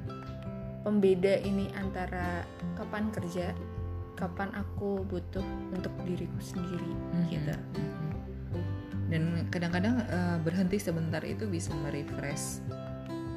[0.82, 2.42] pembeda ini antara
[2.74, 3.54] kapan kerja,
[4.18, 7.54] kapan aku butuh untuk diriku sendiri Mhm, gitu.
[7.54, 7.90] mhm.
[9.12, 12.58] Dan kadang-kadang eh, berhenti sebentar itu bisa merefresh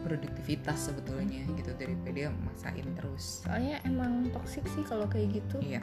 [0.02, 3.46] produktivitas sebetulnya gitu daripada maksain terus.
[3.46, 5.58] Soalnya emang toksik sih kalau kayak gitu.
[5.62, 5.82] Iya.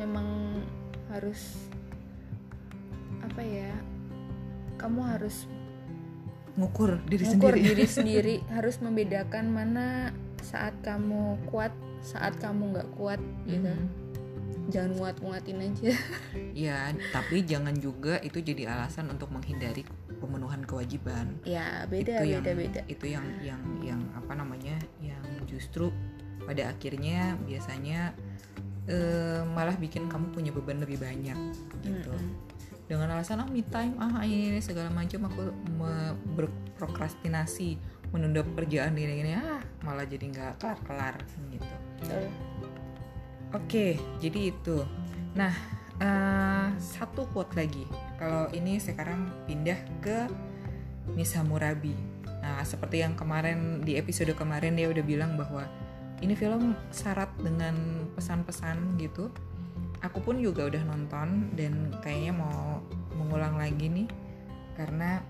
[0.00, 0.60] Memang
[1.10, 1.70] harus
[3.20, 3.72] apa ya?
[4.80, 5.44] Kamu harus
[6.58, 7.68] Ngukur diri mengukur sendiri.
[7.72, 10.10] diri sendiri, harus membedakan mana
[10.42, 11.70] saat kamu kuat,
[12.02, 13.70] saat kamu nggak kuat gitu.
[13.70, 13.86] Mhm.
[14.70, 15.94] Jangan muat-muatin aja.
[16.50, 19.86] Ya, tapi jangan juga itu jadi alasan untuk menghindari
[20.20, 21.38] pemenuhan kewajiban.
[21.46, 22.80] ya beda itu yang beda beda.
[22.90, 24.76] itu yang yang yang apa namanya?
[25.00, 25.86] Yang justru
[26.44, 28.12] pada akhirnya biasanya
[28.88, 31.36] eh, malah bikin kamu punya beban lebih banyak
[31.84, 32.12] gitu.
[32.14, 32.36] Mm-mm.
[32.90, 37.78] Dengan alasan ah me time, ah ini, ini segala macam aku me- berprokrastinasi
[38.10, 41.14] menunda pekerjaan gini-gini ah malah jadi nggak kelar-kelar
[41.54, 41.74] gitu.
[42.02, 42.24] Betul.
[43.54, 43.86] Oke,
[44.18, 44.82] jadi itu.
[45.38, 45.54] Nah,
[46.02, 47.86] eh, satu quote lagi.
[48.18, 50.26] Kalau ini sekarang pindah ke
[51.14, 51.94] Miss Hammurabi.
[52.40, 55.66] Nah, seperti yang kemarin di episode kemarin dia udah bilang bahwa
[56.20, 59.32] ini film syarat dengan pesan-pesan gitu.
[60.00, 62.80] Aku pun juga udah nonton dan kayaknya mau
[63.16, 64.08] mengulang lagi nih
[64.76, 65.20] karena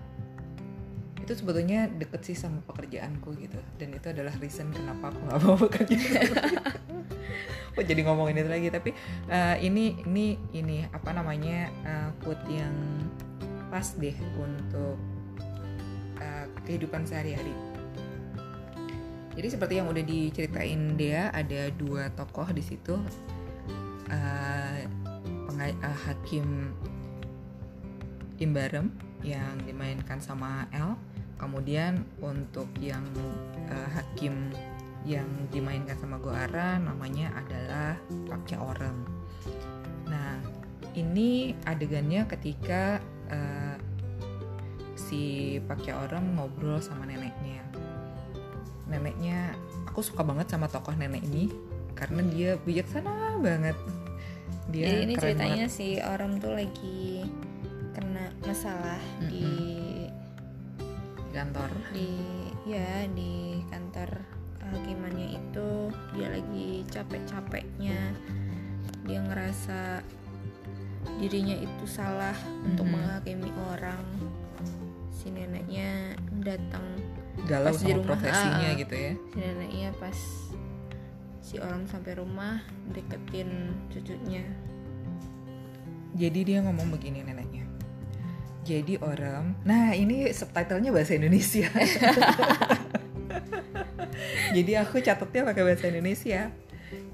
[1.19, 3.59] itu sebetulnya deket sih sama pekerjaanku gitu.
[3.79, 5.97] Dan itu adalah reason kenapa aku nggak mau bekerja.
[7.71, 8.67] Oh jadi ngomongin itu lagi?
[8.67, 8.91] Tapi
[9.31, 12.75] eh, ini ini ini apa namanya eh, quote yang
[13.71, 14.99] pas deh untuk
[16.19, 17.70] eh, kehidupan sehari-hari
[19.35, 22.99] jadi seperti yang udah diceritain dia ada dua tokoh di situ
[25.47, 26.73] penga- eh, hakim
[28.41, 28.89] Imbarem
[29.21, 30.97] yang dimainkan sama El
[31.37, 33.05] kemudian untuk yang
[33.69, 34.49] eh, hakim
[35.05, 37.97] yang dimainkan sama Goara namanya adalah
[38.29, 38.97] Pak Orem.
[40.05, 40.37] Nah,
[40.93, 43.75] ini adegannya ketika eh,
[44.93, 47.65] si Pak Orem ngobrol sama neneknya.
[48.91, 49.55] Neneknya,
[49.87, 51.47] aku suka banget sama tokoh nenek ini
[51.95, 53.77] karena dia bijaksana banget.
[54.67, 55.71] Dia Jadi ini ceritanya banget.
[55.71, 57.23] si orang tuh lagi
[57.91, 59.47] kena masalah di
[61.21, 61.71] di kantor.
[61.91, 62.09] di
[62.65, 64.09] ya di kantor
[64.61, 65.69] kehakimannya itu
[66.13, 67.99] dia lagi capek-capeknya
[69.03, 69.99] dia ngerasa
[71.17, 72.93] dirinya itu salah untuk Mhm.
[72.93, 74.03] menghakimi orang
[75.11, 76.85] si neneknya datang
[77.47, 78.77] Galau Pas di sama rumah, profesinya ah.
[78.77, 79.13] gitu ya.
[79.17, 80.17] si neneknya pas
[81.41, 84.45] si orang sampai rumah deketin cucunya
[86.11, 87.63] Jadi dia ngomong begini neneknya.
[88.61, 91.65] jadi orang nah ini subtitlenya bahasa Indonesia
[94.55, 96.53] jadi aku catatnya pakai bahasa Indonesia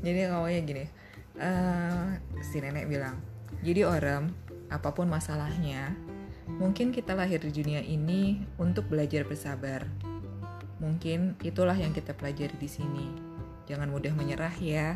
[0.03, 0.85] jadi ngomongnya gini
[1.39, 2.07] eh,
[2.43, 3.15] si nenek bilang
[3.63, 4.27] jadi orang
[4.67, 5.95] apa pun masalahnya
[6.47, 9.87] mungkin kita lahir di dunia ini untuk belajar bersabar
[10.77, 13.07] mungkin itulah yang kita pelajari di sini.
[13.65, 14.95] Jangan mudah menyerah ya.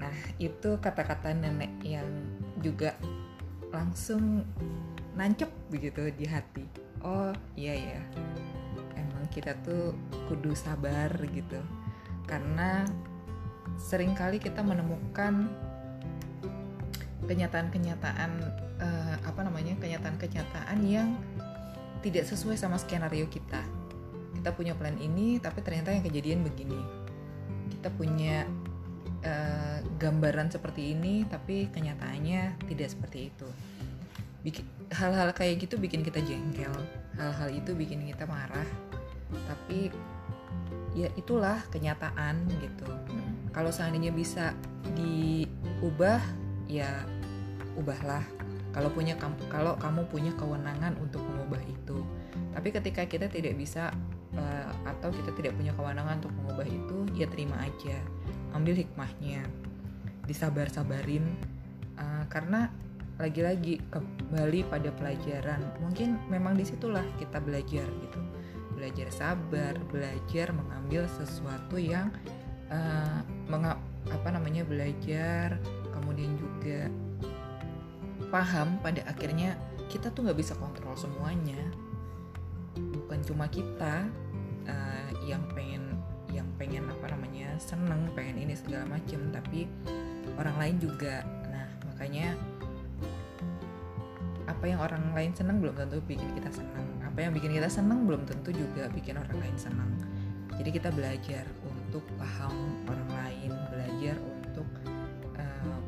[0.00, 2.08] Nah itu kata-kata nenek yang
[2.64, 2.96] juga
[3.68, 4.42] langsung
[5.14, 6.64] nancep begitu di hati.
[7.04, 8.00] Oh iya ya.
[8.96, 9.94] Emang kita tuh
[10.26, 11.60] kudu sabar gitu.
[12.24, 12.88] Karena
[13.78, 15.52] sering kali kita menemukan
[17.28, 18.30] kenyataan-kenyataan
[18.80, 21.12] eh, apa namanya kenyataan-kenyataan yang
[22.00, 23.60] tidak sesuai sama skenario kita
[24.48, 26.80] kita punya plan ini tapi ternyata yang kejadian begini.
[27.68, 28.48] Kita punya
[29.20, 33.44] eh, gambaran seperti ini tapi kenyataannya tidak seperti itu.
[34.88, 36.72] Hal-hal kayak gitu bikin kita jengkel.
[37.20, 38.64] Hal-hal itu bikin kita marah.
[39.28, 39.92] Tapi
[40.96, 42.88] ya itulah kenyataan gitu.
[43.52, 44.56] Kalau seandainya bisa
[44.96, 46.24] diubah
[46.72, 47.04] ya
[47.76, 48.24] ubahlah.
[48.72, 49.12] Kalau punya
[49.52, 52.00] kalau kamu punya kewenangan untuk mengubah itu.
[52.56, 53.92] Tapi ketika kita tidak bisa
[54.96, 57.96] atau kita tidak punya kewenangan untuk mengubah itu ya terima aja.
[58.56, 59.44] Ambil hikmahnya.
[60.24, 61.24] Disabar-sabarin
[61.98, 62.72] eh, karena
[63.18, 65.60] lagi-lagi kembali pada pelajaran.
[65.82, 68.20] Mungkin memang di situlah kita belajar gitu.
[68.78, 72.14] Belajar sabar belajar mengambil sesuatu yang
[72.70, 73.20] eh,
[73.50, 75.60] menga- apa namanya belajar
[75.92, 76.88] kemudian juga
[78.32, 79.56] paham pada akhirnya
[79.88, 81.58] kita tuh nggak bisa kontrol semuanya.
[82.78, 84.06] Bukan cuma kita
[85.24, 89.66] yang pengen yang pengen apa namanya seneng pengen ini segala macem tapi
[90.36, 91.24] orang lain juga.
[91.48, 92.36] Nah makanya
[94.48, 96.86] apa yang orang lain seneng belum tentu bikin kita seneng.
[97.04, 99.90] Apa yang bikin kita seneng belum tentu juga bikin orang lain seneng.
[100.58, 102.54] Jadi kita belajar untuk paham
[102.90, 104.68] orang lain belajar untuk
[105.38, 105.78] eh,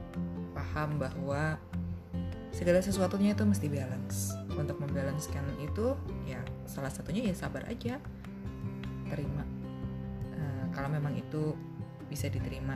[0.55, 1.59] paham bahwa
[2.55, 4.37] segala sesuatunya itu mesti balance.
[4.55, 5.97] Untuk membalancekan itu
[6.29, 7.97] ya salah satunya ya sabar aja
[9.11, 9.43] terima
[10.41, 11.55] Eh, kalau memang itu
[12.09, 12.75] bisa diterima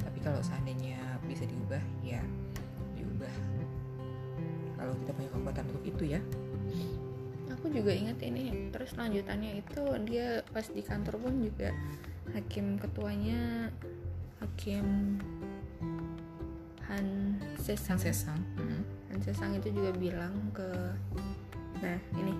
[0.00, 2.20] tapi kalau seandainya bisa diubah ya
[2.96, 3.34] diubah.
[4.74, 6.20] Kalau kita punya kekuatan untuk itu ya.
[7.54, 11.72] Aku juga ingat ini terus lanjutannya itu dia pas di kantor pun juga
[12.36, 13.72] hakim ketuanya
[14.40, 15.16] hakim
[16.84, 17.96] Han Sesang.
[17.96, 18.82] Sang sesang Mm.
[19.12, 20.68] Han Sesang itu juga bilang ke
[21.80, 22.32] nah ini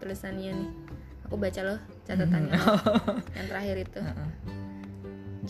[0.00, 0.72] tulisannya nih
[1.34, 2.78] aku baca loh catatannya loh.
[3.36, 4.00] yang terakhir itu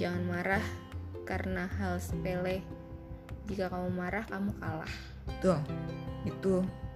[0.00, 0.64] jangan marah
[1.28, 2.64] karena hal sepele
[3.44, 4.88] jika kamu marah kamu kalah
[5.28, 5.58] Betul.
[6.24, 6.54] Itu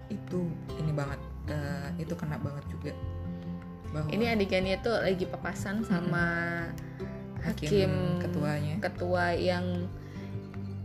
[0.09, 0.40] itu
[0.81, 1.20] ini banget.
[1.48, 2.92] Eh, itu kena banget juga.
[3.92, 6.24] Bahwa ini adegannya tuh lagi papasan sama
[7.40, 8.74] hakim, hakim ketuanya.
[8.85, 9.88] ketua yang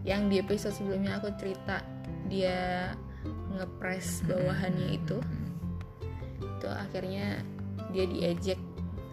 [0.08, 1.84] yang di episode sebelumnya aku cerita
[2.28, 2.92] dia
[3.56, 5.20] ngepres bawahannya itu
[6.40, 7.44] itu akhirnya
[7.94, 8.58] dia diejek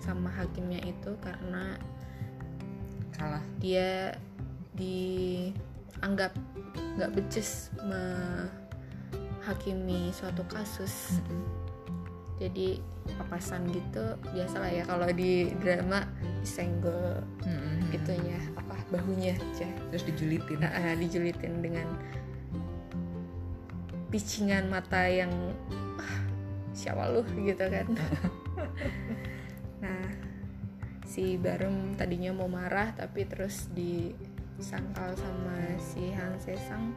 [0.00, 1.76] sama hakimnya itu karena
[3.12, 3.44] kalah.
[3.60, 4.16] dia
[4.72, 6.32] dianggap
[6.96, 7.68] nggak becus
[9.44, 11.44] menghakimi suatu kasus Mm-mm.
[12.40, 12.80] jadi
[13.20, 16.08] papasan gitu biasalah ya kalau di drama
[16.40, 17.92] disenggol Mm-mm.
[17.92, 20.64] itunya apa bahunya aja Terus dijulitin.
[20.64, 21.84] nah, ah, dijulitin dengan
[24.08, 25.30] picingan mata yang
[26.00, 26.16] ah,
[26.72, 27.84] siapa lu gitu kan
[29.84, 30.04] nah
[31.06, 36.94] si Barem tadinya mau marah tapi terus disangkal sama si Han Sesang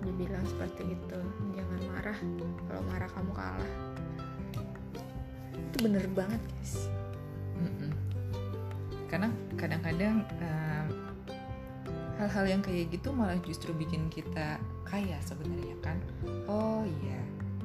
[0.00, 1.18] dibilang seperti itu
[1.52, 2.18] jangan marah
[2.68, 3.72] kalau marah kamu kalah
[5.56, 6.90] itu bener banget guys.
[9.10, 9.26] Karena
[9.58, 10.86] kadang-kadang em,
[12.14, 15.98] hal-hal yang kayak gitu malah justru bikin kita kaya sebenarnya kan.
[16.46, 17.18] Oh iya,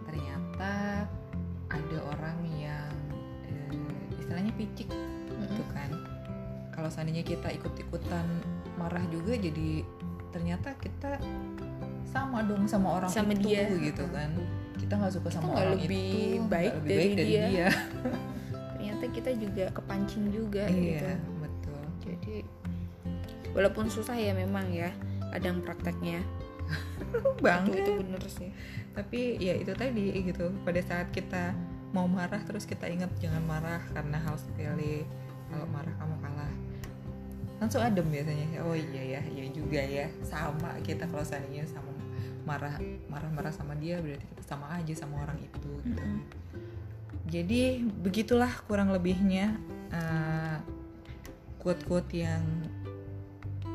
[0.10, 1.06] ternyata
[1.70, 2.85] ada orang yang eh,
[4.36, 4.92] istilahnya picik
[5.32, 5.90] gitu kan.
[6.76, 8.28] Kalau seandainya kita ikut-ikutan
[8.76, 9.80] marah juga jadi
[10.36, 11.16] ternyata kita
[12.04, 13.64] sama dong sama orang Sama itu dia.
[13.80, 14.36] gitu kan.
[14.76, 17.46] Kita nggak suka sama nggak orang lebih itu, lebih dari baik dari dia.
[17.48, 17.68] dia.
[18.76, 21.10] ternyata kita juga kepancing juga Iya, gitu
[21.42, 21.82] betul.
[22.06, 22.36] jadi
[23.56, 24.92] walaupun susah ya memang ya
[25.32, 26.20] kadang prakteknya
[27.42, 28.50] Bang, itu, itu bener sih
[28.94, 31.52] tapi ya itu tadi gitu pada saat kita
[31.96, 35.08] mau marah terus kita ingat jangan marah karena hal sepele
[35.48, 36.54] kalau marah kamu kalah
[37.64, 41.96] langsung adem biasanya oh iya ya iya juga ya sama kita kalau seandainya sama
[42.44, 42.76] marah
[43.08, 46.04] marah-marah sama dia berarti kita sama aja sama orang itu gitu.
[46.04, 46.20] Mm-mm.
[47.26, 49.58] Jadi begitulah kurang lebihnya
[49.90, 50.62] uh,
[51.58, 52.46] quote-quote yang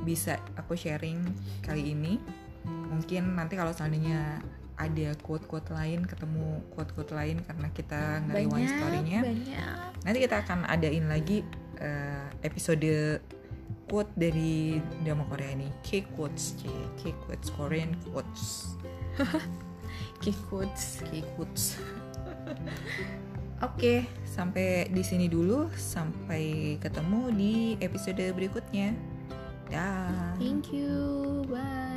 [0.06, 1.26] bisa aku sharing
[1.66, 2.22] kali ini.
[2.62, 4.38] Mungkin nanti kalau seandainya
[4.80, 11.04] ada quote-quote lain, ketemu quote-quote lain karena kita banyak story-nya, banyak nanti kita akan adain
[11.04, 11.44] lagi
[11.84, 13.20] uh, episode
[13.84, 18.72] quote dari drama Korea ini, K quotes, K, K quotes, Korean quotes,
[20.24, 21.76] Key quotes K quotes.
[23.60, 25.68] Oke, sampai di sini dulu.
[25.76, 28.96] Sampai ketemu di episode berikutnya.
[29.70, 30.34] Dah.
[30.34, 31.89] thank you bye